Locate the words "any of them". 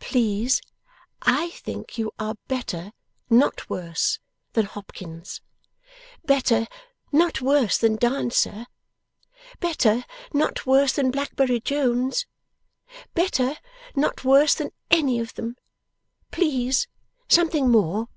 14.90-15.54